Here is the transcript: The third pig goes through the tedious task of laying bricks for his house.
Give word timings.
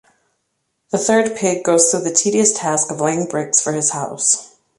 The 0.89 0.97
third 0.97 1.35
pig 1.35 1.63
goes 1.63 1.91
through 1.91 1.99
the 1.99 2.11
tedious 2.11 2.53
task 2.53 2.89
of 2.89 2.99
laying 3.01 3.27
bricks 3.27 3.61
for 3.61 3.71
his 3.71 3.91
house. 3.91 4.55